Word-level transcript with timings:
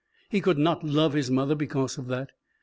He 0.29 0.41
could 0.41 0.57
not 0.57 0.83
love 0.83 1.13
his 1.13 1.29
mother 1.29 1.53
because 1.53 1.99
of 1.99 2.07
that. 2.07 2.31